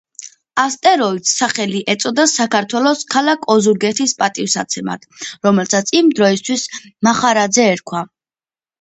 [0.61, 5.09] ასტეროიდს სახელი ეწოდა საქართველოს ქალაქ ოზურგეთის პატივსაცემად,
[5.47, 6.69] რომელსაც იმ დროისთვის
[7.11, 8.07] მახარაძე ერქვა.